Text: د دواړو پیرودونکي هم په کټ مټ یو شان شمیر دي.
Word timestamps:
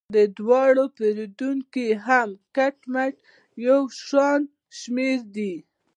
د 0.15 0.17
دواړو 0.39 0.83
پیرودونکي 0.97 1.87
هم 2.05 2.29
په 2.39 2.45
کټ 2.55 2.77
مټ 2.93 3.15
یو 3.67 3.81
شان 4.07 4.41
شمیر 4.79 5.19
دي. 5.35 5.53